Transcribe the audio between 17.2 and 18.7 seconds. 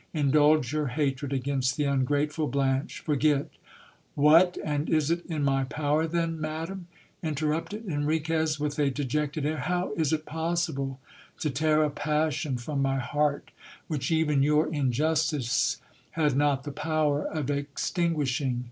of extinguishing?